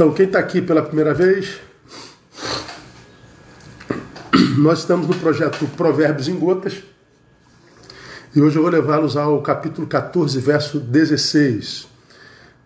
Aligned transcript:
Então, 0.00 0.14
quem 0.14 0.24
está 0.24 0.38
aqui 0.38 0.62
pela 0.62 0.82
primeira 0.82 1.12
vez, 1.12 1.60
nós 4.56 4.78
estamos 4.78 5.06
no 5.06 5.14
projeto 5.16 5.66
Provérbios 5.76 6.26
em 6.26 6.38
Gotas 6.38 6.82
e 8.34 8.40
hoje 8.40 8.56
eu 8.56 8.62
vou 8.62 8.70
levá-los 8.70 9.14
ao 9.14 9.42
capítulo 9.42 9.86
14, 9.86 10.40
verso 10.40 10.80
16. 10.80 11.86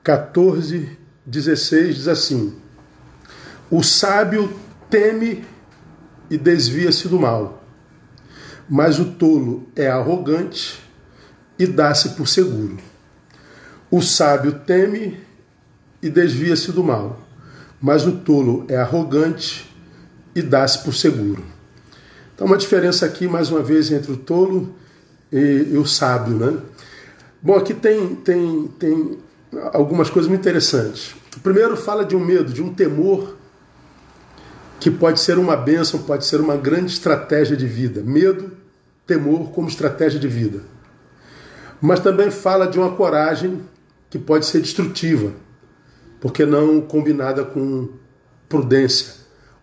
14, 0.04 0.96
16 1.26 1.96
diz 1.96 2.06
assim: 2.06 2.54
O 3.68 3.82
sábio 3.82 4.56
teme 4.88 5.44
e 6.30 6.38
desvia-se 6.38 7.08
do 7.08 7.18
mal, 7.18 7.64
mas 8.70 9.00
o 9.00 9.06
tolo 9.06 9.66
é 9.74 9.88
arrogante 9.88 10.80
e 11.58 11.66
dá-se 11.66 12.10
por 12.10 12.28
seguro. 12.28 12.78
O 13.90 14.00
sábio 14.00 14.52
teme 14.60 15.20
e 16.00 16.08
desvia-se 16.08 16.70
do 16.70 16.84
mal, 16.84 17.23
mas 17.80 18.06
o 18.06 18.12
tolo 18.12 18.64
é 18.68 18.76
arrogante 18.76 19.70
e 20.34 20.42
dá-se 20.42 20.82
por 20.82 20.94
seguro. 20.94 21.44
Então, 22.34 22.46
uma 22.46 22.56
diferença 22.56 23.06
aqui, 23.06 23.28
mais 23.28 23.50
uma 23.50 23.62
vez, 23.62 23.92
entre 23.92 24.10
o 24.12 24.16
tolo 24.16 24.74
e, 25.32 25.68
e 25.72 25.76
o 25.76 25.86
sábio, 25.86 26.34
né? 26.34 26.58
Bom, 27.40 27.54
aqui 27.56 27.74
tem, 27.74 28.16
tem, 28.16 28.68
tem 28.78 29.18
algumas 29.72 30.10
coisas 30.10 30.28
muito 30.28 30.40
interessantes. 30.40 31.14
O 31.36 31.40
primeiro 31.40 31.76
fala 31.76 32.04
de 32.04 32.16
um 32.16 32.20
medo, 32.20 32.52
de 32.52 32.62
um 32.62 32.72
temor 32.72 33.36
que 34.80 34.90
pode 34.90 35.20
ser 35.20 35.38
uma 35.38 35.56
bênção, 35.56 36.02
pode 36.02 36.26
ser 36.26 36.40
uma 36.40 36.56
grande 36.56 36.92
estratégia 36.92 37.56
de 37.56 37.66
vida. 37.66 38.02
Medo, 38.02 38.52
temor 39.06 39.50
como 39.50 39.68
estratégia 39.68 40.18
de 40.18 40.28
vida. 40.28 40.62
Mas 41.80 42.00
também 42.00 42.30
fala 42.30 42.66
de 42.66 42.78
uma 42.78 42.92
coragem 42.92 43.62
que 44.10 44.18
pode 44.18 44.46
ser 44.46 44.60
destrutiva, 44.60 45.32
porque 46.24 46.46
não 46.46 46.80
combinada 46.80 47.44
com 47.44 47.90
prudência 48.48 49.12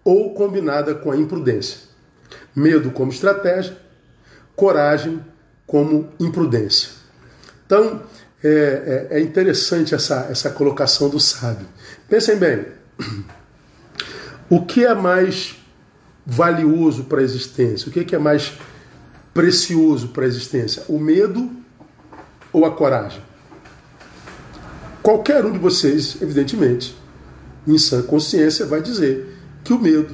ou 0.04 0.32
combinada 0.36 0.94
com 0.94 1.12
a 1.12 1.18
imprudência. 1.18 1.80
Medo 2.56 2.92
como 2.92 3.12
estratégia, 3.12 3.76
coragem 4.56 5.26
como 5.66 6.12
imprudência. 6.20 6.92
Então, 7.66 8.04
é, 8.44 9.08
é, 9.10 9.18
é 9.18 9.22
interessante 9.22 9.96
essa, 9.96 10.28
essa 10.30 10.52
colocação 10.52 11.10
do 11.10 11.20
sábio. 11.20 11.66
Pensem 12.08 12.38
bem, 12.38 12.68
o 14.48 14.64
que 14.64 14.86
é 14.86 14.94
mais 14.94 15.56
valioso 16.24 17.06
para 17.06 17.22
a 17.22 17.24
existência? 17.24 17.90
O 17.90 17.92
que 17.92 18.16
é 18.16 18.20
mais 18.20 18.54
precioso 19.34 20.10
para 20.10 20.26
a 20.26 20.28
existência? 20.28 20.84
O 20.88 21.00
medo 21.00 21.50
ou 22.54 22.66
a 22.66 22.72
coragem? 22.72 23.31
Qualquer 25.02 25.46
um 25.46 25.52
de 25.52 25.58
vocês, 25.58 26.18
evidentemente, 26.22 26.96
em 27.68 27.78
sã 27.78 28.02
consciência, 28.02 28.66
vai 28.66 28.82
dizer 28.82 29.36
que 29.64 29.74
o 29.74 29.80
medo 29.80 30.14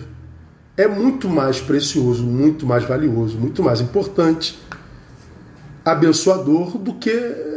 é 0.77 0.87
muito 0.87 1.27
mais 1.27 1.59
precioso, 1.59 2.23
muito 2.23 2.65
mais 2.65 2.83
valioso, 2.83 3.37
muito 3.37 3.63
mais 3.63 3.81
importante, 3.81 4.57
abençoador 5.83 6.77
do 6.77 6.93
que 6.93 7.11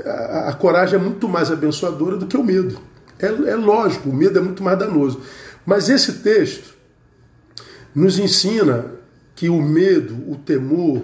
a, 0.05 0.49
a 0.49 0.53
coragem 0.55 0.99
é 0.99 1.03
muito 1.03 1.29
mais 1.29 1.51
abençoadora 1.51 2.17
do 2.17 2.27
que 2.27 2.37
o 2.37 2.43
medo. 2.43 2.81
É, 3.19 3.27
é 3.27 3.57
lógico, 3.57 4.09
o 4.09 4.15
medo 4.15 4.39
é 4.39 4.43
muito 4.43 4.63
mais 4.63 4.79
danoso. 4.79 5.21
Mas 5.67 5.89
esse 5.89 6.15
texto 6.15 6.75
nos 7.95 8.19
ensina 8.19 8.87
que 9.35 9.49
o 9.49 9.61
medo, 9.61 10.15
o 10.31 10.37
temor, 10.37 11.03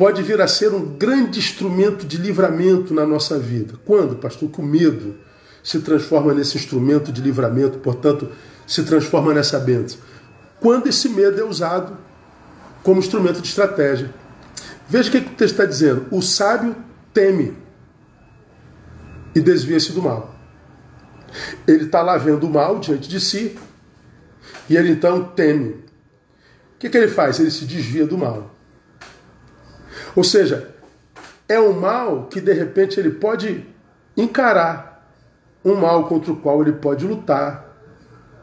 pode 0.00 0.22
vir 0.22 0.40
a 0.40 0.48
ser 0.48 0.72
um 0.72 0.96
grande 0.96 1.38
instrumento 1.38 2.06
de 2.06 2.16
livramento 2.16 2.94
na 2.94 3.04
nossa 3.04 3.38
vida. 3.38 3.74
Quando, 3.84 4.16
pastor, 4.16 4.48
que 4.48 4.58
o 4.58 4.64
medo 4.64 5.16
se 5.62 5.80
transforma 5.80 6.32
nesse 6.32 6.56
instrumento 6.56 7.12
de 7.12 7.20
livramento, 7.20 7.80
portanto, 7.80 8.30
se 8.66 8.82
transforma 8.84 9.34
nessa 9.34 9.58
bênção? 9.58 10.00
Quando 10.58 10.86
esse 10.86 11.06
medo 11.10 11.38
é 11.38 11.44
usado 11.44 11.98
como 12.82 12.98
instrumento 12.98 13.42
de 13.42 13.48
estratégia. 13.48 14.10
Veja 14.88 15.10
o 15.10 15.12
que, 15.12 15.18
o 15.18 15.34
texto 15.36 15.42
está 15.42 15.66
dizendo. 15.66 16.06
O 16.10 16.22
sábio 16.22 16.74
teme 17.12 17.54
e 19.34 19.40
desvia-se 19.40 19.92
do 19.92 20.00
mal. 20.00 20.34
Ele 21.68 21.84
está 21.84 22.00
lá 22.00 22.16
vendo 22.16 22.46
o 22.46 22.50
mal 22.50 22.78
diante 22.78 23.06
de 23.06 23.20
si 23.20 23.54
e 24.66 24.78
ele 24.78 24.92
então 24.92 25.24
teme. 25.24 25.72
O 25.72 26.78
que, 26.78 26.88
que 26.88 26.96
ele 26.96 27.08
faz? 27.08 27.38
Ele 27.38 27.50
se 27.50 27.66
desvia 27.66 28.06
do 28.06 28.16
mal. 28.16 28.59
Ou 30.14 30.24
seja, 30.24 30.74
é 31.48 31.58
um 31.60 31.72
mal 31.72 32.26
que 32.26 32.40
de 32.40 32.52
repente 32.52 32.98
ele 32.98 33.10
pode 33.10 33.66
encarar, 34.16 35.06
um 35.64 35.74
mal 35.74 36.06
contra 36.08 36.32
o 36.32 36.36
qual 36.36 36.62
ele 36.62 36.72
pode 36.72 37.06
lutar, 37.06 37.76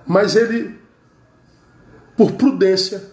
mas 0.06 0.35
ele, 0.35 0.79
por 2.16 2.33
prudência, 2.33 3.03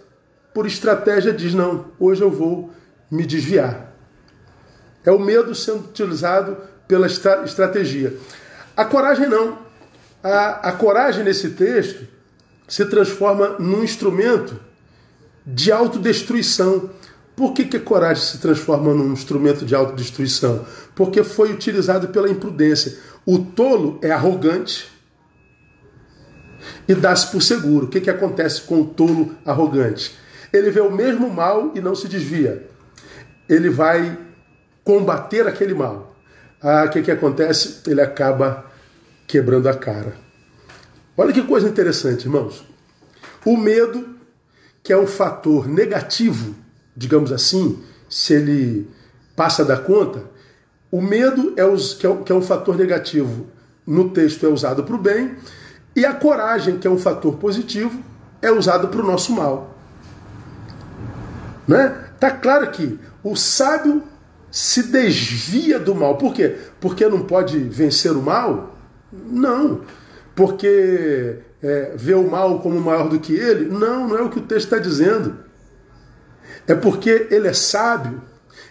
por 0.52 0.66
estratégia, 0.66 1.32
diz: 1.32 1.52
não, 1.52 1.86
hoje 1.98 2.22
eu 2.22 2.30
vou 2.30 2.70
me 3.10 3.26
desviar. 3.26 3.92
É 5.04 5.10
o 5.10 5.18
medo 5.18 5.54
sendo 5.54 5.80
utilizado 5.80 6.56
pela 6.86 7.06
estra 7.06 7.44
estratégia. 7.44 8.16
A 8.76 8.84
coragem 8.84 9.28
não. 9.28 9.58
A, 10.22 10.70
a 10.70 10.72
coragem 10.72 11.22
nesse 11.24 11.50
texto 11.50 12.06
se 12.66 12.84
transforma 12.86 13.56
num 13.58 13.84
instrumento 13.84 14.58
de 15.44 15.70
autodestruição. 15.70 16.90
Por 17.36 17.52
que, 17.52 17.64
que 17.64 17.76
a 17.76 17.80
coragem 17.80 18.22
se 18.22 18.38
transforma 18.38 18.94
num 18.94 19.12
instrumento 19.12 19.64
de 19.64 19.74
autodestruição? 19.74 20.64
Porque 20.94 21.24
foi 21.24 21.52
utilizado 21.52 22.08
pela 22.08 22.30
imprudência. 22.30 22.96
O 23.26 23.38
tolo 23.38 23.98
é 24.02 24.10
arrogante 24.10 24.88
e 26.86 26.94
dá-se 26.94 27.30
por 27.32 27.42
seguro. 27.42 27.86
O 27.86 27.88
que, 27.88 28.00
que 28.00 28.10
acontece 28.10 28.62
com 28.62 28.82
o 28.82 28.86
tolo 28.86 29.34
arrogante? 29.44 30.16
Ele 30.52 30.70
vê 30.70 30.80
o 30.80 30.90
mesmo 30.90 31.28
mal 31.28 31.72
e 31.74 31.80
não 31.80 31.96
se 31.96 32.06
desvia. 32.06 32.68
Ele 33.48 33.68
vai 33.68 34.16
combater 34.84 35.46
aquele 35.48 35.74
mal. 35.74 36.14
Ah, 36.62 36.84
o 36.86 36.90
que, 36.90 37.02
que 37.02 37.10
acontece? 37.10 37.80
Ele 37.90 38.00
acaba 38.00 38.64
quebrando 39.26 39.68
a 39.68 39.74
cara. 39.74 40.14
Olha 41.16 41.32
que 41.32 41.42
coisa 41.42 41.68
interessante, 41.68 42.24
irmãos. 42.24 42.64
O 43.44 43.56
medo, 43.56 44.16
que 44.82 44.92
é 44.92 44.96
um 44.96 45.06
fator 45.06 45.66
negativo 45.66 46.63
digamos 46.96 47.32
assim, 47.32 47.82
se 48.08 48.34
ele 48.34 48.88
passa 49.34 49.64
da 49.64 49.76
conta, 49.76 50.24
o 50.90 51.02
medo 51.02 51.52
é, 51.56 51.64
os, 51.64 51.94
que, 51.94 52.06
é, 52.06 52.16
que 52.16 52.30
é 52.30 52.34
um 52.34 52.42
fator 52.42 52.76
negativo 52.76 53.46
no 53.86 54.10
texto 54.10 54.46
é 54.46 54.48
usado 54.48 54.84
para 54.84 54.94
o 54.94 54.98
bem, 54.98 55.36
e 55.96 56.04
a 56.04 56.14
coragem, 56.14 56.78
que 56.78 56.86
é 56.86 56.90
um 56.90 56.98
fator 56.98 57.36
positivo, 57.36 58.00
é 58.40 58.50
usado 58.50 58.88
para 58.88 59.00
o 59.00 59.06
nosso 59.06 59.32
mal. 59.32 59.76
Né? 61.66 61.96
Tá 62.18 62.30
claro 62.30 62.70
que 62.70 62.98
o 63.22 63.36
sábio 63.36 64.02
se 64.50 64.84
desvia 64.84 65.78
do 65.78 65.94
mal. 65.94 66.16
Por 66.16 66.32
quê? 66.32 66.56
Porque 66.80 67.08
não 67.08 67.22
pode 67.22 67.58
vencer 67.58 68.12
o 68.12 68.22
mal? 68.22 68.76
Não. 69.12 69.82
Porque 70.34 71.38
é, 71.62 71.92
vê 71.96 72.14
o 72.14 72.28
mal 72.28 72.60
como 72.60 72.80
maior 72.80 73.08
do 73.08 73.18
que 73.18 73.34
ele? 73.34 73.68
Não, 73.68 74.08
não 74.08 74.18
é 74.18 74.22
o 74.22 74.30
que 74.30 74.38
o 74.38 74.42
texto 74.42 74.66
está 74.66 74.78
dizendo. 74.78 75.38
É 76.66 76.74
porque 76.74 77.28
ele 77.30 77.48
é 77.48 77.52
sábio 77.52 78.22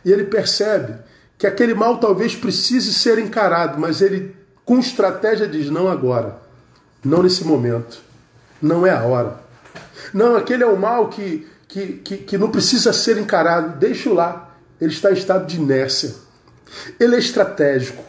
e 0.04 0.12
ele 0.12 0.24
percebe 0.26 0.96
que 1.38 1.48
aquele 1.48 1.74
mal 1.74 2.00
talvez 2.00 2.36
precise 2.36 2.94
ser 2.94 3.20
encarado, 3.20 3.80
mas 3.80 4.02
ele, 4.02 4.36
com 4.66 4.80
estratégia, 4.80 5.48
diz: 5.48 5.70
não 5.70 5.90
agora, 5.90 6.38
não 7.04 7.22
nesse 7.22 7.44
momento, 7.44 8.02
não 8.62 8.86
é 8.88 8.92
a 8.92 9.04
hora. 9.04 9.44
Não, 10.14 10.36
aquele 10.36 10.64
é 10.64 10.68
o 10.68 10.80
mal 10.80 11.10
que, 11.10 11.48
que, 11.68 11.94
que, 11.94 12.18
que 12.18 12.38
não 12.38 12.50
precisa 12.50 12.94
ser 12.94 13.18
encarado, 13.18 13.78
deixa-o 13.78 14.14
lá, 14.14 14.56
ele 14.80 14.92
está 14.92 15.12
em 15.12 15.16
estado 15.16 15.46
de 15.46 15.58
inércia. 15.58 16.16
Ele 17.00 17.16
é 17.16 17.20
estratégico, 17.20 18.04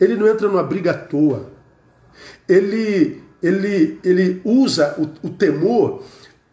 ele 0.00 0.16
não 0.16 0.28
entra 0.28 0.48
numa 0.48 0.62
briga 0.62 0.90
à 0.90 0.94
toa. 0.94 1.50
Ele, 2.48 3.22
ele, 3.42 3.98
ele 4.04 4.42
usa 4.44 4.94
o, 4.98 5.26
o 5.26 5.30
temor 5.30 6.02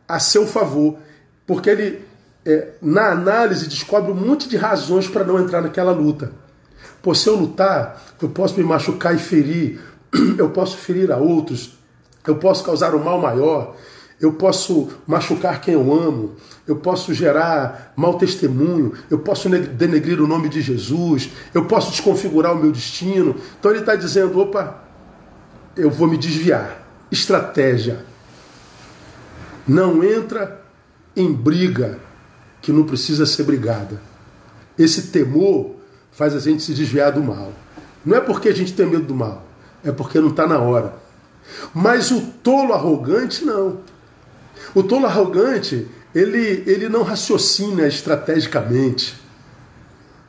a 0.07 0.19
seu 0.19 0.47
favor, 0.47 0.97
porque 1.45 1.69
ele, 1.69 2.05
é, 2.45 2.69
na 2.81 3.11
análise, 3.11 3.67
descobre 3.67 4.11
um 4.11 4.15
monte 4.15 4.47
de 4.47 4.57
razões 4.57 5.07
para 5.07 5.23
não 5.23 5.39
entrar 5.39 5.61
naquela 5.61 5.91
luta. 5.91 6.31
Pô, 7.01 7.13
se 7.13 7.27
eu 7.27 7.35
lutar, 7.35 8.01
eu 8.21 8.29
posso 8.29 8.57
me 8.57 8.63
machucar 8.63 9.15
e 9.15 9.19
ferir, 9.19 9.79
eu 10.37 10.49
posso 10.49 10.77
ferir 10.77 11.11
a 11.11 11.17
outros, 11.17 11.77
eu 12.25 12.35
posso 12.35 12.63
causar 12.63 12.93
um 12.95 13.03
mal 13.03 13.19
maior, 13.19 13.75
eu 14.19 14.33
posso 14.33 14.89
machucar 15.07 15.61
quem 15.61 15.73
eu 15.73 15.93
amo, 15.93 16.35
eu 16.67 16.75
posso 16.75 17.13
gerar 17.13 17.93
mau 17.95 18.17
testemunho, 18.17 18.93
eu 19.09 19.19
posso 19.19 19.49
denegrir 19.49 20.21
o 20.21 20.27
nome 20.27 20.49
de 20.49 20.61
Jesus, 20.61 21.31
eu 21.53 21.65
posso 21.65 21.91
desconfigurar 21.91 22.53
o 22.53 22.59
meu 22.59 22.71
destino. 22.71 23.35
Então 23.57 23.71
ele 23.71 23.79
está 23.79 23.95
dizendo: 23.95 24.37
opa, 24.39 24.83
eu 25.75 25.89
vou 25.89 26.07
me 26.07 26.17
desviar. 26.17 26.85
Estratégia. 27.09 28.05
Não 29.65 30.03
entra 30.03 30.61
em 31.15 31.31
briga 31.31 31.99
que 32.61 32.71
não 32.71 32.83
precisa 32.83 33.25
ser 33.25 33.43
brigada. 33.43 34.01
Esse 34.77 35.07
temor 35.07 35.75
faz 36.11 36.35
a 36.35 36.39
gente 36.39 36.63
se 36.63 36.73
desviar 36.73 37.11
do 37.11 37.23
mal. 37.23 37.51
Não 38.05 38.17
é 38.17 38.21
porque 38.21 38.49
a 38.49 38.53
gente 38.53 38.73
tem 38.73 38.85
medo 38.85 39.05
do 39.05 39.15
mal, 39.15 39.45
é 39.83 39.91
porque 39.91 40.19
não 40.19 40.29
está 40.29 40.47
na 40.47 40.59
hora. 40.59 40.93
Mas 41.73 42.11
o 42.11 42.21
tolo 42.43 42.73
arrogante, 42.73 43.43
não. 43.43 43.79
O 44.73 44.83
tolo 44.83 45.05
arrogante, 45.05 45.87
ele, 46.13 46.63
ele 46.65 46.89
não 46.89 47.03
raciocina 47.03 47.87
estrategicamente. 47.87 49.19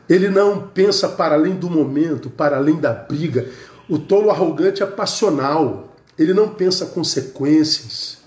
Ele 0.09 0.29
não 0.29 0.69
pensa 0.69 1.09
para 1.09 1.35
além 1.35 1.55
do 1.55 1.71
momento, 1.71 2.29
para 2.29 2.57
além 2.57 2.77
da 2.77 2.93
briga. 2.93 3.49
O 3.89 3.99
tolo 3.99 4.31
arrogante 4.31 4.83
é 4.83 4.87
passional. 4.87 5.97
Ele 6.19 6.35
não 6.35 6.49
pensa 6.49 6.87
consequências. 6.87 8.20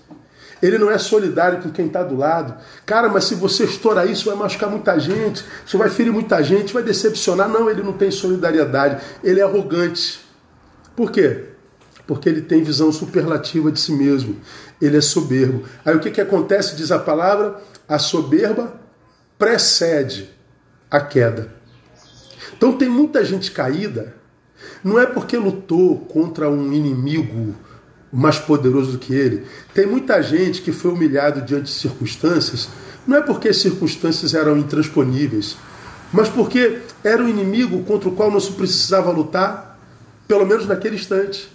Ele 0.64 0.78
não 0.78 0.90
é 0.90 0.96
solidário 0.96 1.60
com 1.60 1.70
quem 1.70 1.88
está 1.88 2.02
do 2.02 2.16
lado. 2.16 2.54
Cara, 2.86 3.06
mas 3.06 3.24
se 3.24 3.34
você 3.34 3.64
estourar 3.64 4.10
isso, 4.10 4.24
vai 4.24 4.34
machucar 4.34 4.70
muita 4.70 4.98
gente, 4.98 5.44
isso 5.66 5.76
vai 5.76 5.90
ferir 5.90 6.10
muita 6.10 6.42
gente, 6.42 6.72
vai 6.72 6.82
decepcionar. 6.82 7.50
Não, 7.50 7.68
ele 7.68 7.82
não 7.82 7.92
tem 7.92 8.10
solidariedade. 8.10 9.04
Ele 9.22 9.40
é 9.40 9.42
arrogante. 9.42 10.24
Por 10.96 11.10
quê? 11.10 11.48
Porque 12.06 12.30
ele 12.30 12.40
tem 12.40 12.62
visão 12.62 12.90
superlativa 12.90 13.70
de 13.70 13.78
si 13.78 13.92
mesmo. 13.92 14.40
Ele 14.80 14.96
é 14.96 15.02
soberbo. 15.02 15.64
Aí 15.84 15.94
o 15.94 16.00
que, 16.00 16.10
que 16.10 16.20
acontece, 16.20 16.76
diz 16.76 16.90
a 16.90 16.98
palavra? 16.98 17.60
A 17.86 17.98
soberba 17.98 18.72
precede 19.38 20.30
a 20.90 20.98
queda. 20.98 21.52
Então 22.56 22.72
tem 22.72 22.88
muita 22.88 23.22
gente 23.22 23.50
caída, 23.50 24.14
não 24.82 24.98
é 24.98 25.04
porque 25.04 25.36
lutou 25.36 25.98
contra 26.06 26.48
um 26.48 26.72
inimigo 26.72 27.54
mais 28.14 28.38
poderoso 28.38 28.92
do 28.92 28.98
que 28.98 29.12
ele. 29.12 29.44
Tem 29.74 29.86
muita 29.86 30.22
gente 30.22 30.62
que 30.62 30.70
foi 30.70 30.92
humilhado 30.92 31.42
diante 31.42 31.64
de 31.64 31.70
circunstâncias, 31.70 32.68
não 33.04 33.16
é 33.16 33.20
porque 33.20 33.48
as 33.48 33.56
circunstâncias 33.56 34.34
eram 34.34 34.56
intransponíveis, 34.56 35.56
mas 36.12 36.28
porque 36.28 36.78
era 37.02 37.22
um 37.22 37.28
inimigo 37.28 37.82
contra 37.82 38.08
o 38.08 38.12
qual 38.12 38.30
não 38.30 38.38
se 38.38 38.52
precisava 38.52 39.10
lutar, 39.10 39.78
pelo 40.28 40.46
menos 40.46 40.66
naquele 40.66 40.94
instante. 40.94 41.50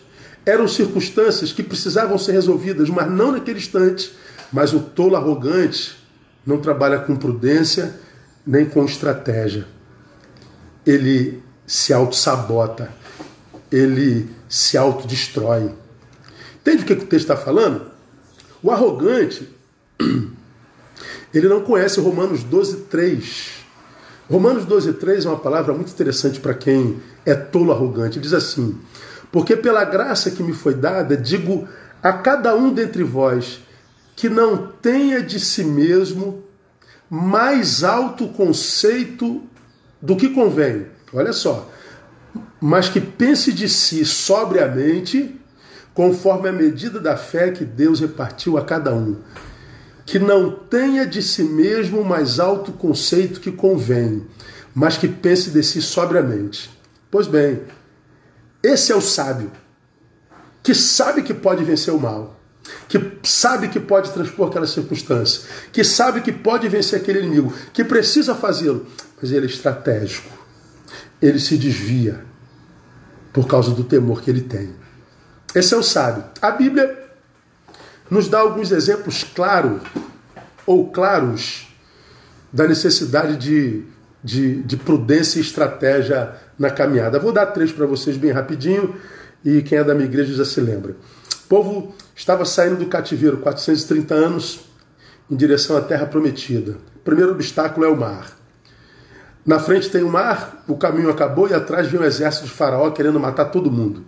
Eram 0.45 0.67
circunstâncias 0.67 1.53
que 1.53 1.63
precisavam 1.63 2.17
ser 2.17 2.33
resolvidas, 2.33 2.89
mas 2.89 3.09
não 3.09 3.31
naquele 3.31 3.59
instante. 3.59 4.13
Mas 4.51 4.73
o 4.73 4.79
tolo 4.79 5.15
arrogante 5.15 5.97
não 6.45 6.57
trabalha 6.57 6.99
com 6.99 7.15
prudência 7.15 7.95
nem 8.45 8.65
com 8.65 8.83
estratégia. 8.83 9.65
Ele 10.85 11.41
se 11.65 11.93
auto-sabota, 11.93 12.91
ele 13.71 14.29
se 14.47 14.77
autodestrói. 14.77 15.71
Entende 16.69 16.83
o 16.83 16.85
que 16.85 16.93
o 16.93 17.07
texto 17.07 17.31
está 17.31 17.35
falando? 17.35 17.81
O 18.61 18.69
arrogante, 18.69 19.49
ele 21.33 21.47
não 21.47 21.61
conhece 21.61 21.99
Romanos 21.99 22.43
12, 22.43 22.81
3. 22.81 23.49
Romanos 24.29 24.65
12, 24.65 24.93
3 24.93 25.25
é 25.25 25.29
uma 25.29 25.39
palavra 25.39 25.73
muito 25.73 25.91
interessante 25.91 26.39
para 26.39 26.53
quem 26.53 27.01
é 27.25 27.33
tolo 27.33 27.71
arrogante. 27.71 28.17
Ele 28.17 28.23
diz 28.23 28.33
assim: 28.33 28.79
Porque 29.31 29.55
pela 29.55 29.83
graça 29.83 30.29
que 30.29 30.43
me 30.43 30.53
foi 30.53 30.75
dada, 30.75 31.17
digo 31.17 31.67
a 32.03 32.13
cada 32.13 32.55
um 32.55 32.71
dentre 32.71 33.03
vós 33.03 33.61
que 34.15 34.29
não 34.29 34.67
tenha 34.67 35.23
de 35.23 35.39
si 35.39 35.63
mesmo 35.63 36.43
mais 37.09 37.83
alto 37.83 38.27
conceito 38.27 39.41
do 39.99 40.15
que 40.15 40.29
convém. 40.29 40.85
Olha 41.11 41.33
só. 41.33 41.67
Mas 42.61 42.89
que 42.89 43.01
pense 43.01 43.51
de 43.51 43.67
si 43.67 44.05
sobriamente 44.05 45.39
conforme 45.99 46.47
a 46.47 46.53
medida 46.53 46.97
da 46.97 47.17
fé 47.17 47.51
que 47.51 47.65
Deus 47.65 47.99
repartiu 47.99 48.57
a 48.57 48.63
cada 48.63 48.95
um. 48.95 49.17
Que 50.05 50.17
não 50.17 50.49
tenha 50.49 51.05
de 51.05 51.21
si 51.21 51.43
mesmo 51.43 51.99
o 51.99 52.05
mais 52.05 52.39
alto 52.39 52.71
conceito 52.71 53.41
que 53.41 53.51
convém, 53.51 54.25
mas 54.73 54.95
que 54.95 55.09
pense 55.09 55.49
de 55.49 55.61
si 55.61 55.81
sobriamente. 55.81 56.71
Pois 57.11 57.27
bem, 57.27 57.63
esse 58.63 58.93
é 58.93 58.95
o 58.95 59.01
sábio, 59.01 59.51
que 60.63 60.73
sabe 60.73 61.21
que 61.21 61.33
pode 61.33 61.65
vencer 61.65 61.93
o 61.93 61.99
mal, 61.99 62.39
que 62.87 62.97
sabe 63.23 63.67
que 63.67 63.81
pode 63.81 64.09
transpor 64.13 64.47
aquela 64.47 64.67
circunstância, 64.67 65.49
que 65.73 65.83
sabe 65.83 66.21
que 66.21 66.31
pode 66.31 66.69
vencer 66.69 67.01
aquele 67.01 67.19
inimigo, 67.19 67.53
que 67.73 67.83
precisa 67.83 68.33
fazê-lo, 68.33 68.87
mas 69.21 69.33
ele 69.33 69.47
é 69.47 69.49
estratégico. 69.49 70.31
Ele 71.21 71.39
se 71.39 71.57
desvia 71.57 72.23
por 73.33 73.45
causa 73.47 73.71
do 73.71 73.83
temor 73.83 74.21
que 74.21 74.29
ele 74.29 74.43
tem. 74.43 74.79
Esse 75.53 75.73
é 75.73 75.77
o 75.77 75.83
sábio. 75.83 76.23
A 76.41 76.51
Bíblia 76.51 76.97
nos 78.09 78.27
dá 78.27 78.39
alguns 78.39 78.71
exemplos 78.71 79.23
claros 79.23 79.81
ou 80.65 80.91
claros 80.91 81.67
da 82.53 82.67
necessidade 82.67 83.35
de, 83.37 83.83
de, 84.23 84.61
de 84.61 84.77
prudência 84.77 85.39
e 85.39 85.41
estratégia 85.41 86.35
na 86.57 86.69
caminhada. 86.69 87.19
Vou 87.19 87.31
dar 87.31 87.47
três 87.47 87.71
para 87.71 87.85
vocês 87.85 88.15
bem 88.17 88.31
rapidinho 88.31 88.95
e 89.43 89.61
quem 89.61 89.77
é 89.77 89.83
da 89.83 89.95
minha 89.95 90.05
igreja 90.05 90.33
já 90.33 90.45
se 90.45 90.61
lembra. 90.61 90.91
O 90.91 91.47
povo 91.47 91.95
estava 92.15 92.45
saindo 92.45 92.77
do 92.77 92.85
cativeiro 92.85 93.37
430 93.37 94.13
anos 94.13 94.59
em 95.29 95.35
direção 95.35 95.77
à 95.77 95.81
terra 95.81 96.05
prometida. 96.05 96.77
O 96.95 96.99
primeiro 96.99 97.31
obstáculo 97.31 97.85
é 97.85 97.89
o 97.89 97.97
mar. 97.97 98.37
Na 99.43 99.57
frente 99.57 99.89
tem 99.89 100.03
o 100.03 100.09
mar, 100.09 100.63
o 100.67 100.77
caminho 100.77 101.09
acabou 101.09 101.49
e 101.49 101.53
atrás 101.55 101.87
vem 101.87 101.99
o 101.99 102.03
exército 102.03 102.45
de 102.45 102.51
Faraó 102.51 102.91
querendo 102.91 103.19
matar 103.19 103.45
todo 103.45 103.71
mundo. 103.71 104.03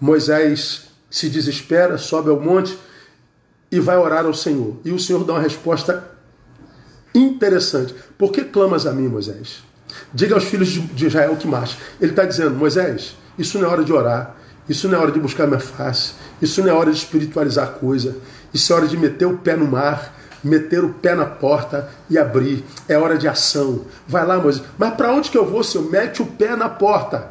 Moisés 0.00 0.86
se 1.10 1.28
desespera, 1.28 1.98
sobe 1.98 2.30
ao 2.30 2.40
monte 2.40 2.76
e 3.70 3.80
vai 3.80 3.96
orar 3.96 4.26
ao 4.26 4.34
Senhor. 4.34 4.76
E 4.84 4.92
o 4.92 4.98
Senhor 4.98 5.24
dá 5.24 5.34
uma 5.34 5.42
resposta 5.42 6.04
interessante. 7.14 7.94
Por 8.18 8.30
que 8.30 8.44
clamas 8.44 8.86
a 8.86 8.92
mim, 8.92 9.08
Moisés? 9.08 9.64
Diga 10.12 10.34
aos 10.34 10.44
filhos 10.44 10.68
de 10.68 11.06
Israel 11.06 11.36
que 11.36 11.46
marcha. 11.46 11.76
Ele 12.00 12.12
está 12.12 12.24
dizendo, 12.24 12.54
Moisés, 12.54 13.16
isso 13.38 13.58
não 13.58 13.68
é 13.68 13.72
hora 13.72 13.84
de 13.84 13.92
orar, 13.92 14.36
isso 14.68 14.88
não 14.88 14.98
é 14.98 15.00
hora 15.00 15.12
de 15.12 15.20
buscar 15.20 15.46
minha 15.46 15.60
face, 15.60 16.14
isso 16.40 16.60
não 16.62 16.68
é 16.68 16.72
hora 16.72 16.90
de 16.90 16.98
espiritualizar 16.98 17.72
coisa, 17.74 18.16
isso 18.52 18.72
é 18.72 18.76
hora 18.76 18.86
de 18.86 18.96
meter 18.96 19.26
o 19.26 19.38
pé 19.38 19.56
no 19.56 19.66
mar, 19.66 20.14
meter 20.42 20.84
o 20.84 20.90
pé 20.90 21.14
na 21.14 21.26
porta 21.26 21.88
e 22.08 22.18
abrir. 22.18 22.64
É 22.88 22.96
hora 22.98 23.16
de 23.16 23.26
ação. 23.26 23.84
Vai 24.06 24.26
lá, 24.26 24.38
Moisés. 24.38 24.64
Mas 24.78 24.94
para 24.94 25.12
onde 25.12 25.30
que 25.30 25.38
eu 25.38 25.46
vou, 25.46 25.64
Senhor? 25.64 25.90
Mete 25.90 26.22
o 26.22 26.26
pé 26.26 26.54
na 26.56 26.68
porta. 26.68 27.30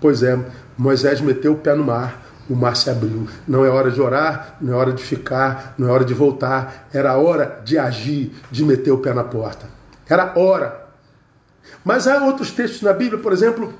Pois 0.00 0.22
é, 0.22 0.38
Moisés 0.76 1.20
meteu 1.20 1.52
o 1.52 1.56
pé 1.56 1.74
no 1.74 1.84
mar, 1.84 2.22
o 2.48 2.54
mar 2.54 2.76
se 2.76 2.90
abriu. 2.90 3.28
Não 3.46 3.64
é 3.64 3.68
hora 3.68 3.90
de 3.90 4.00
orar, 4.00 4.56
não 4.60 4.72
é 4.72 4.76
hora 4.76 4.92
de 4.92 5.02
ficar, 5.02 5.74
não 5.78 5.88
é 5.88 5.90
hora 5.90 6.04
de 6.04 6.14
voltar. 6.14 6.88
Era 6.92 7.16
hora 7.16 7.60
de 7.64 7.78
agir, 7.78 8.32
de 8.50 8.64
meter 8.64 8.90
o 8.90 8.98
pé 8.98 9.12
na 9.12 9.24
porta. 9.24 9.66
Era 10.08 10.38
hora. 10.38 10.86
Mas 11.84 12.06
há 12.06 12.24
outros 12.24 12.50
textos 12.50 12.82
na 12.82 12.92
Bíblia, 12.92 13.20
por 13.20 13.32
exemplo, 13.32 13.72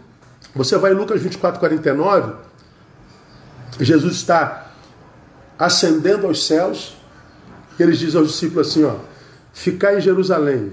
você 0.55 0.77
vai 0.77 0.93
em 0.93 0.95
Lucas 0.95 1.21
24, 1.21 1.59
49, 1.59 2.35
Jesus 3.81 4.15
está 4.15 4.71
ascendendo 5.59 6.27
aos 6.27 6.47
céus, 6.47 6.97
e 7.79 7.83
ele 7.83 7.93
diz 7.93 8.15
aos 8.15 8.29
discípulos 8.29 8.69
assim: 8.69 8.85
ó, 8.85 8.97
ficai 9.53 9.99
em 9.99 10.01
Jerusalém, 10.01 10.73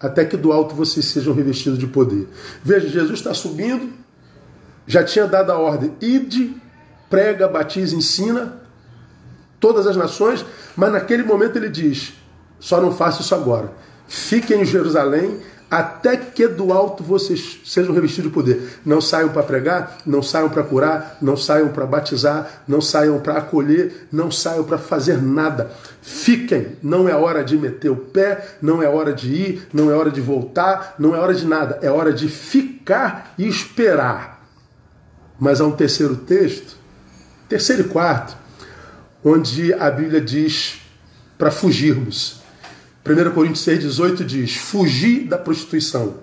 até 0.00 0.24
que 0.24 0.36
do 0.36 0.52
alto 0.52 0.74
vocês 0.74 1.06
sejam 1.06 1.34
revestidos 1.34 1.78
de 1.78 1.86
poder. 1.86 2.28
Veja, 2.62 2.88
Jesus 2.88 3.18
está 3.18 3.34
subindo, 3.34 3.92
já 4.88 5.04
tinha 5.04 5.26
dado 5.26 5.52
a 5.52 5.58
ordem: 5.58 5.94
ide, 6.00 6.56
prega, 7.08 7.46
batiza, 7.46 7.94
ensina 7.94 8.60
todas 9.60 9.86
as 9.86 9.96
nações, 9.96 10.44
mas 10.74 10.90
naquele 10.90 11.22
momento 11.22 11.56
ele 11.56 11.68
diz: 11.68 12.14
só 12.58 12.80
não 12.80 12.92
faça 12.92 13.20
isso 13.20 13.34
agora. 13.34 13.70
Fiquem 14.08 14.62
em 14.62 14.64
Jerusalém 14.64 15.38
até 15.70 16.16
que 16.16 16.48
do 16.48 16.72
alto 16.72 17.02
vocês 17.04 17.60
sejam 17.64 17.94
revestidos 17.94 18.30
de 18.30 18.34
poder. 18.34 18.80
Não 18.86 19.02
saiam 19.02 19.28
para 19.28 19.42
pregar, 19.42 19.98
não 20.06 20.22
saiam 20.22 20.48
para 20.48 20.62
curar, 20.62 21.18
não 21.20 21.36
saiam 21.36 21.68
para 21.68 21.84
batizar, 21.84 22.62
não 22.66 22.80
saiam 22.80 23.20
para 23.20 23.36
acolher, 23.36 24.08
não 24.10 24.30
saiam 24.30 24.64
para 24.64 24.78
fazer 24.78 25.20
nada. 25.20 25.70
Fiquem, 26.00 26.78
não 26.82 27.06
é 27.06 27.14
hora 27.14 27.44
de 27.44 27.58
meter 27.58 27.90
o 27.90 27.96
pé, 27.96 28.56
não 28.62 28.82
é 28.82 28.88
hora 28.88 29.12
de 29.12 29.28
ir, 29.28 29.68
não 29.70 29.90
é 29.90 29.94
hora 29.94 30.10
de 30.10 30.22
voltar, 30.22 30.94
não 30.98 31.14
é 31.14 31.18
hora 31.18 31.34
de 31.34 31.46
nada, 31.46 31.78
é 31.82 31.90
hora 31.90 32.14
de 32.14 32.28
ficar 32.28 33.34
e 33.36 33.46
esperar. 33.46 34.37
Mas 35.38 35.60
há 35.60 35.66
um 35.66 35.72
terceiro 35.72 36.16
texto, 36.16 36.76
terceiro 37.48 37.82
e 37.82 37.88
quarto, 37.88 38.36
onde 39.24 39.72
a 39.74 39.90
Bíblia 39.90 40.20
diz 40.20 40.80
para 41.36 41.50
fugirmos. 41.50 42.40
1 43.06 43.30
Coríntios 43.32 43.64
6,18 43.64 44.24
diz: 44.24 44.56
fugir 44.56 45.26
da 45.26 45.38
prostituição. 45.38 46.14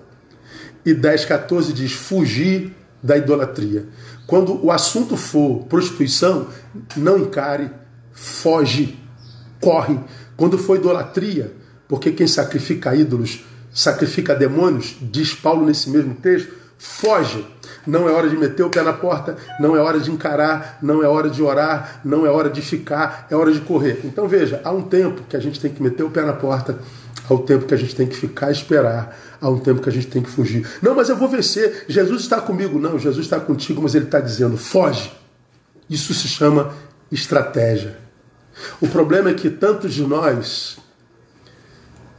E 0.84 0.94
10,14 0.94 1.72
diz: 1.72 1.92
fugir 1.92 2.74
da 3.02 3.16
idolatria. 3.16 3.86
Quando 4.26 4.64
o 4.64 4.70
assunto 4.70 5.16
for 5.16 5.64
prostituição, 5.64 6.48
não 6.96 7.18
encare, 7.18 7.70
foge, 8.12 8.98
corre. 9.60 9.98
Quando 10.36 10.58
for 10.58 10.76
idolatria, 10.76 11.54
porque 11.88 12.10
quem 12.10 12.26
sacrifica 12.26 12.94
ídolos 12.94 13.44
sacrifica 13.72 14.34
demônios, 14.34 14.96
diz 15.02 15.34
Paulo 15.34 15.66
nesse 15.66 15.90
mesmo 15.90 16.14
texto, 16.14 16.52
foge. 16.78 17.46
Não 17.86 18.08
é 18.08 18.12
hora 18.12 18.28
de 18.28 18.36
meter 18.36 18.62
o 18.62 18.70
pé 18.70 18.82
na 18.82 18.92
porta, 18.92 19.36
não 19.60 19.76
é 19.76 19.80
hora 19.80 20.00
de 20.00 20.10
encarar, 20.10 20.78
não 20.82 21.02
é 21.02 21.08
hora 21.08 21.30
de 21.30 21.42
orar, 21.42 22.00
não 22.04 22.26
é 22.26 22.30
hora 22.30 22.50
de 22.50 22.60
ficar, 22.60 23.26
é 23.30 23.36
hora 23.36 23.52
de 23.52 23.60
correr. 23.60 24.00
Então 24.04 24.26
veja, 24.26 24.60
há 24.64 24.70
um 24.70 24.82
tempo 24.82 25.22
que 25.28 25.36
a 25.36 25.40
gente 25.40 25.60
tem 25.60 25.70
que 25.70 25.82
meter 25.82 26.02
o 26.02 26.10
pé 26.10 26.22
na 26.22 26.32
porta, 26.32 26.78
há 27.28 27.34
um 27.34 27.38
tempo 27.38 27.66
que 27.66 27.74
a 27.74 27.76
gente 27.76 27.94
tem 27.94 28.06
que 28.06 28.16
ficar 28.16 28.48
e 28.48 28.52
esperar, 28.52 29.16
há 29.40 29.48
um 29.48 29.58
tempo 29.58 29.80
que 29.80 29.88
a 29.88 29.92
gente 29.92 30.08
tem 30.08 30.22
que 30.22 30.30
fugir. 30.30 30.68
Não, 30.82 30.94
mas 30.94 31.08
eu 31.08 31.16
vou 31.16 31.28
vencer, 31.28 31.84
Jesus 31.88 32.22
está 32.22 32.40
comigo. 32.40 32.78
Não, 32.78 32.98
Jesus 32.98 33.24
está 33.24 33.38
contigo, 33.38 33.82
mas 33.82 33.94
ele 33.94 34.06
está 34.06 34.20
dizendo: 34.20 34.56
foge. 34.56 35.12
Isso 35.88 36.12
se 36.12 36.26
chama 36.26 36.74
estratégia. 37.12 37.96
O 38.80 38.88
problema 38.88 39.30
é 39.30 39.34
que 39.34 39.48
tantos 39.48 39.94
de 39.94 40.02
nós 40.02 40.78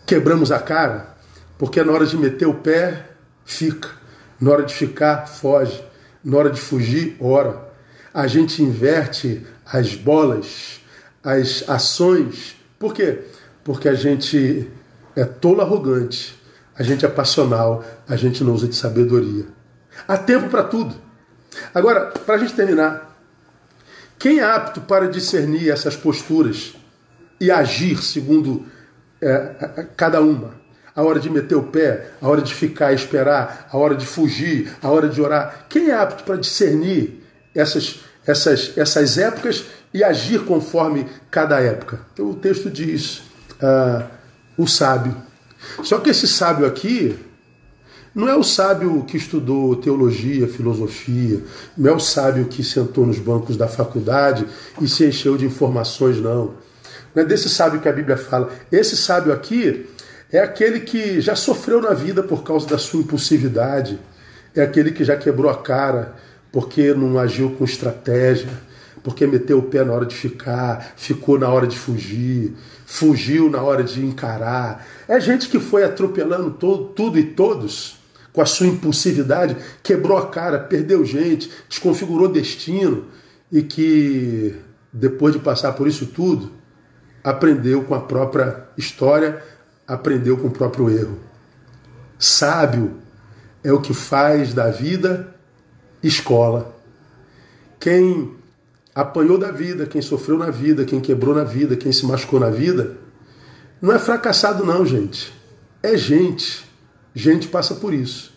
quebramos 0.05 0.51
a 0.51 0.59
cara 0.59 1.17
porque 1.57 1.83
na 1.83 1.91
hora 1.91 2.05
de 2.05 2.17
meter 2.17 2.47
o 2.47 2.53
pé, 2.53 3.09
fica. 3.43 3.89
Na 4.39 4.51
hora 4.51 4.63
de 4.63 4.73
ficar, 4.73 5.27
foge. 5.27 5.83
Na 6.23 6.37
hora 6.37 6.49
de 6.49 6.59
fugir, 6.59 7.15
ora. 7.19 7.67
A 8.13 8.27
gente 8.27 8.61
inverte 8.61 9.45
as 9.65 9.95
bolas, 9.95 10.81
as 11.23 11.67
ações. 11.67 12.55
Por 12.79 12.93
quê? 12.93 13.19
Porque 13.63 13.89
a 13.89 13.93
gente 13.93 14.69
é 15.15 15.25
tolo 15.25 15.61
arrogante, 15.61 16.39
a 16.77 16.83
gente 16.83 17.05
é 17.05 17.09
passional, 17.09 17.83
a 18.07 18.15
gente 18.15 18.43
não 18.43 18.53
usa 18.53 18.67
de 18.67 18.75
sabedoria. 18.75 19.45
Há 20.07 20.17
tempo 20.17 20.49
para 20.49 20.63
tudo. 20.63 20.95
Agora, 21.73 22.05
para 22.07 22.35
a 22.35 22.37
gente 22.37 22.53
terminar, 22.53 23.17
quem 24.19 24.39
é 24.39 24.43
apto 24.43 24.81
para 24.81 25.07
discernir 25.07 25.69
essas 25.69 25.95
posturas 25.95 26.75
e 27.39 27.51
agir 27.51 28.01
segundo 28.03 28.65
é, 29.21 29.85
cada 29.95 30.21
uma? 30.21 30.55
A 30.97 31.03
hora 31.03 31.19
de 31.19 31.29
meter 31.29 31.53
o 31.53 31.61
pé, 31.61 32.13
a 32.19 32.27
hora 32.27 32.41
de 32.41 32.55
ficar 32.55 32.91
e 32.91 32.95
esperar, 32.95 33.69
a 33.71 33.77
hora 33.77 33.93
de 33.93 34.03
fugir, 34.03 34.75
a 34.81 34.89
hora 34.89 35.07
de 35.07 35.21
orar. 35.21 35.67
Quem 35.69 35.91
é 35.91 35.93
apto 35.93 36.23
para 36.23 36.37
discernir 36.37 37.23
essas, 37.53 37.99
essas, 38.25 38.75
essas 38.75 39.19
épocas 39.19 39.65
e 39.93 40.03
agir 40.03 40.43
conforme 40.45 41.05
cada 41.29 41.59
época? 41.59 41.99
Então, 42.11 42.31
o 42.31 42.33
texto 42.33 42.67
diz: 42.67 43.19
uh, 43.61 44.03
o 44.57 44.65
sábio. 44.65 45.15
Só 45.83 45.99
que 45.99 46.09
esse 46.09 46.27
sábio 46.27 46.65
aqui, 46.65 47.15
não 48.15 48.27
é 48.27 48.35
o 48.35 48.41
sábio 48.41 49.03
que 49.03 49.17
estudou 49.17 49.75
teologia, 49.75 50.47
filosofia, 50.47 51.43
não 51.77 51.91
é 51.91 51.95
o 51.95 51.99
sábio 51.99 52.45
que 52.45 52.63
sentou 52.63 53.05
nos 53.05 53.19
bancos 53.19 53.55
da 53.55 53.67
faculdade 53.67 54.47
e 54.81 54.87
se 54.87 55.05
encheu 55.05 55.37
de 55.37 55.45
informações, 55.45 56.17
não. 56.17 56.55
Não 57.13 57.21
é 57.21 57.25
desse 57.25 57.49
sábio 57.49 57.79
que 57.79 57.87
a 57.87 57.93
Bíblia 57.93 58.17
fala. 58.17 58.49
Esse 58.71 58.97
sábio 58.97 59.31
aqui 59.31 59.87
é 60.31 60.39
aquele 60.39 60.81
que 60.81 61.21
já 61.21 61.35
sofreu 61.35 61.81
na 61.81 61.93
vida 61.93 62.21
por 62.21 62.43
causa 62.43 62.67
da 62.67 62.77
sua 62.77 62.99
impulsividade, 62.99 63.99
é 64.55 64.61
aquele 64.61 64.91
que 64.91 65.03
já 65.03 65.15
quebrou 65.15 65.49
a 65.49 65.57
cara 65.57 66.15
porque 66.51 66.93
não 66.93 67.19
agiu 67.19 67.51
com 67.51 67.63
estratégia, 67.63 68.49
porque 69.03 69.27
meteu 69.27 69.59
o 69.59 69.63
pé 69.63 69.83
na 69.83 69.93
hora 69.93 70.05
de 70.05 70.15
ficar, 70.15 70.93
ficou 70.95 71.39
na 71.39 71.47
hora 71.49 71.67
de 71.67 71.77
fugir, 71.77 72.53
fugiu 72.85 73.49
na 73.49 73.61
hora 73.61 73.83
de 73.83 74.03
encarar. 74.03 74.85
É 75.07 75.19
gente 75.19 75.47
que 75.49 75.59
foi 75.59 75.83
atropelando 75.83 76.51
todo, 76.51 76.85
tudo 76.89 77.17
e 77.17 77.23
todos 77.23 77.97
com 78.33 78.41
a 78.41 78.45
sua 78.45 78.67
impulsividade, 78.67 79.57
quebrou 79.81 80.17
a 80.17 80.27
cara, 80.27 80.59
perdeu 80.59 81.03
gente, 81.03 81.51
desconfigurou 81.67 82.27
destino 82.27 83.05
e 83.51 83.63
que, 83.63 84.55
depois 84.93 85.33
de 85.33 85.39
passar 85.39 85.73
por 85.73 85.87
isso 85.87 86.05
tudo, 86.05 86.51
aprendeu 87.23 87.83
com 87.83 87.95
a 87.95 87.99
própria 87.99 88.65
história, 88.77 89.41
aprendeu 89.87 90.37
com 90.37 90.47
o 90.47 90.51
próprio 90.51 90.89
erro. 90.89 91.17
Sábio 92.19 92.95
é 93.63 93.71
o 93.71 93.81
que 93.81 93.93
faz 93.93 94.53
da 94.53 94.69
vida 94.69 95.33
escola. 96.03 96.75
Quem 97.79 98.35
apanhou 98.93 99.37
da 99.37 99.51
vida, 99.51 99.85
quem 99.85 100.01
sofreu 100.01 100.37
na 100.37 100.49
vida, 100.49 100.85
quem 100.85 100.99
quebrou 100.99 101.33
na 101.33 101.43
vida, 101.43 101.75
quem 101.75 101.91
se 101.91 102.05
machucou 102.05 102.39
na 102.39 102.49
vida, 102.49 102.97
não 103.81 103.93
é 103.93 103.99
fracassado, 103.99 104.65
não, 104.65 104.85
gente. 104.85 105.33
É 105.83 105.95
gente 105.95 106.67
Gente 107.17 107.47
passa 107.47 107.73
por 107.73 107.95
isso. 107.95 108.31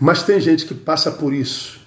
Mas 0.00 0.24
tem 0.24 0.40
gente 0.40 0.66
que 0.66 0.74
passa 0.74 1.12
por 1.12 1.32
isso 1.32 1.80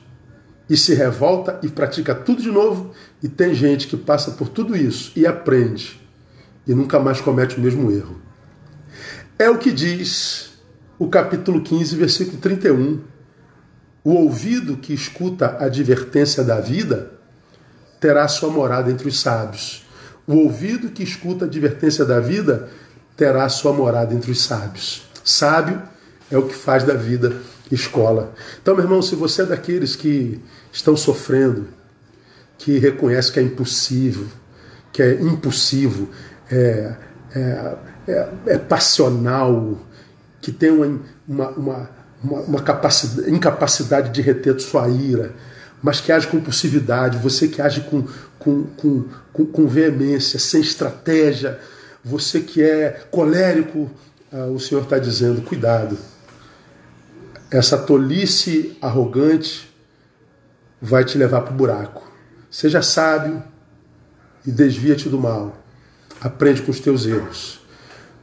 e 0.69 0.77
se 0.77 0.93
revolta 0.93 1.59
e 1.61 1.67
pratica 1.67 2.15
tudo 2.15 2.41
de 2.41 2.49
novo, 2.49 2.91
e 3.21 3.27
tem 3.27 3.53
gente 3.53 3.87
que 3.87 3.97
passa 3.97 4.31
por 4.31 4.47
tudo 4.47 4.73
isso 4.73 5.11
e 5.17 5.27
aprende 5.27 5.99
e 6.65 6.73
nunca 6.73 6.97
mais 6.97 7.19
comete 7.19 7.57
o 7.57 7.59
mesmo 7.59 7.91
erro. 7.91 8.21
É 9.39 9.47
o 9.51 9.59
que 9.59 9.71
diz 9.71 10.49
o 10.97 11.07
capítulo 11.07 11.61
15, 11.61 11.95
versículo 11.95 12.37
31. 12.37 13.01
O 14.03 14.13
ouvido 14.13 14.77
que 14.77 14.93
escuta 14.93 15.57
a 15.59 15.65
advertência 15.65 16.43
da 16.43 16.59
vida 16.59 17.11
terá 17.99 18.27
sua 18.27 18.49
morada 18.49 18.89
entre 18.89 19.07
os 19.07 19.19
sábios. 19.19 19.85
O 20.25 20.33
ouvido 20.37 20.89
que 20.89 21.03
escuta 21.03 21.45
a 21.45 21.47
advertência 21.47 22.03
da 22.03 22.19
vida 22.19 22.69
terá 23.15 23.47
sua 23.47 23.71
morada 23.73 24.11
entre 24.11 24.31
os 24.31 24.41
sábios. 24.41 25.07
Sábio 25.23 25.83
é 26.31 26.37
o 26.37 26.47
que 26.47 26.55
faz 26.55 26.83
da 26.83 26.95
vida 26.95 27.39
escola. 27.71 28.33
Então, 28.59 28.75
meu 28.75 28.85
irmão, 28.85 29.03
se 29.03 29.15
você 29.15 29.43
é 29.43 29.45
daqueles 29.45 29.95
que 29.95 30.41
estão 30.71 30.97
sofrendo, 30.97 31.67
que 32.57 32.79
reconhece 32.79 33.31
que 33.31 33.39
é 33.39 33.43
impossível, 33.43 34.27
que 34.91 35.03
é 35.03 35.21
impulsivo, 35.21 36.09
é, 36.49 36.95
é, 37.35 37.77
é, 38.07 38.29
é 38.47 38.57
passional, 38.57 39.77
que 40.41 40.51
tem 40.51 40.69
uma, 40.69 40.99
uma, 41.27 41.89
uma, 42.23 42.39
uma 42.41 42.61
capacidade, 42.61 43.29
incapacidade 43.31 44.09
de 44.11 44.21
reter 44.21 44.59
sua 44.59 44.87
ira, 44.87 45.33
mas 45.81 46.01
que 46.01 46.11
age 46.11 46.27
com 46.27 46.37
impulsividade, 46.37 47.17
você 47.17 47.47
que 47.47 47.61
age 47.61 47.81
com, 47.81 48.07
com, 48.39 48.63
com, 48.63 49.05
com, 49.33 49.45
com 49.45 49.67
veemência, 49.67 50.39
sem 50.39 50.61
estratégia, 50.61 51.59
você 52.03 52.39
que 52.39 52.61
é 52.61 53.05
colérico, 53.11 53.89
ah, 54.31 54.45
o 54.45 54.59
Senhor 54.59 54.83
está 54.83 54.97
dizendo: 54.97 55.41
cuidado 55.41 55.97
essa 57.49 57.77
tolice 57.77 58.77
arrogante 58.81 59.73
vai 60.81 61.03
te 61.03 61.17
levar 61.17 61.41
para 61.41 61.53
o 61.53 61.57
buraco. 61.57 62.11
Seja 62.51 62.81
sábio 62.81 63.41
e 64.45 64.51
desvia-te 64.51 65.09
do 65.09 65.19
mal. 65.19 65.57
Aprende 66.19 66.61
com 66.61 66.71
os 66.71 66.79
teus 66.79 67.05
erros, 67.05 67.61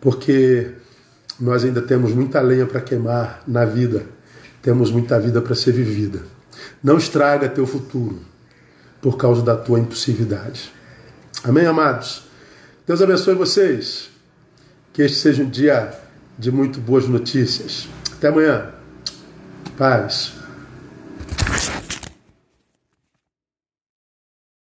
porque 0.04 0.70
nós 1.40 1.64
ainda 1.64 1.80
temos 1.80 2.12
muita 2.12 2.40
lenha 2.42 2.66
para 2.66 2.80
queimar 2.82 3.42
na 3.48 3.64
vida, 3.64 4.04
temos 4.60 4.90
muita 4.90 5.18
vida 5.18 5.40
para 5.40 5.54
ser 5.54 5.72
vivida. 5.72 6.20
Não 6.82 6.98
estraga 6.98 7.48
teu 7.48 7.66
futuro 7.66 8.20
por 9.00 9.16
causa 9.16 9.42
da 9.42 9.56
tua 9.56 9.80
impulsividade. 9.80 10.70
Amém, 11.42 11.66
amados? 11.66 12.24
Deus 12.86 13.00
abençoe 13.00 13.34
vocês. 13.34 14.10
Que 14.92 15.02
este 15.02 15.16
seja 15.16 15.42
um 15.42 15.48
dia 15.48 15.92
de 16.38 16.52
muito 16.52 16.78
boas 16.80 17.08
notícias. 17.08 17.88
Até 18.12 18.28
amanhã. 18.28 18.70
Paz. 19.76 20.43